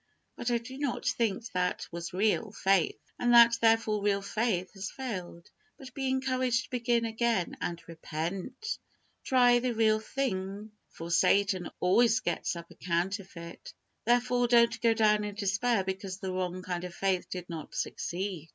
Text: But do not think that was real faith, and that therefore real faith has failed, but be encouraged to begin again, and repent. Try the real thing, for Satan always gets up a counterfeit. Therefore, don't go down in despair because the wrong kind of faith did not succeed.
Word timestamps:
But 0.35 0.47
do 0.63 0.79
not 0.79 1.05
think 1.05 1.51
that 1.51 1.87
was 1.91 2.11
real 2.11 2.51
faith, 2.51 2.97
and 3.19 3.31
that 3.35 3.57
therefore 3.61 4.01
real 4.01 4.23
faith 4.23 4.73
has 4.73 4.89
failed, 4.89 5.47
but 5.77 5.93
be 5.93 6.07
encouraged 6.09 6.63
to 6.63 6.69
begin 6.71 7.05
again, 7.05 7.55
and 7.61 7.79
repent. 7.87 8.79
Try 9.23 9.59
the 9.59 9.75
real 9.75 9.99
thing, 9.99 10.71
for 10.89 11.11
Satan 11.11 11.69
always 11.79 12.21
gets 12.21 12.55
up 12.55 12.71
a 12.71 12.75
counterfeit. 12.77 13.75
Therefore, 14.03 14.47
don't 14.47 14.81
go 14.81 14.95
down 14.95 15.23
in 15.23 15.35
despair 15.35 15.83
because 15.83 16.17
the 16.17 16.31
wrong 16.33 16.63
kind 16.63 16.83
of 16.83 16.95
faith 16.95 17.29
did 17.29 17.47
not 17.47 17.75
succeed. 17.75 18.49